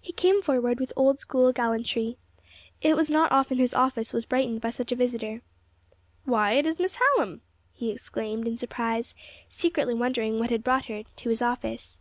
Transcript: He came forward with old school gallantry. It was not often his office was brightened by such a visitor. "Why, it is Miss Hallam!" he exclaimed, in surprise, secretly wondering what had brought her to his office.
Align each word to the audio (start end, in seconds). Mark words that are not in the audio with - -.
He 0.00 0.12
came 0.12 0.42
forward 0.42 0.78
with 0.78 0.92
old 0.94 1.18
school 1.18 1.50
gallantry. 1.52 2.18
It 2.80 2.94
was 2.94 3.10
not 3.10 3.32
often 3.32 3.58
his 3.58 3.74
office 3.74 4.12
was 4.12 4.24
brightened 4.26 4.60
by 4.60 4.70
such 4.70 4.92
a 4.92 4.94
visitor. 4.94 5.42
"Why, 6.24 6.52
it 6.52 6.68
is 6.68 6.78
Miss 6.78 6.98
Hallam!" 7.00 7.40
he 7.72 7.90
exclaimed, 7.90 8.46
in 8.46 8.56
surprise, 8.56 9.12
secretly 9.48 9.94
wondering 9.94 10.38
what 10.38 10.50
had 10.50 10.62
brought 10.62 10.84
her 10.84 11.02
to 11.02 11.28
his 11.28 11.42
office. 11.42 11.98